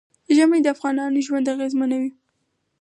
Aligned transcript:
ژمی 0.35 0.59
د 0.63 0.67
افغانانو 0.75 1.23
ژوند 1.27 1.47
اغېزمن 1.55 1.91
کوي. 1.93 2.11